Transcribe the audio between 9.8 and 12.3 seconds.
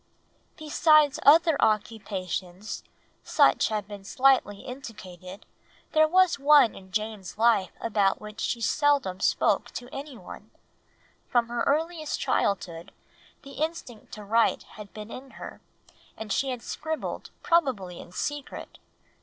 anyone; from her earliest